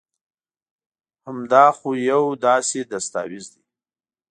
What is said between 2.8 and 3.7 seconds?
دستاويز دي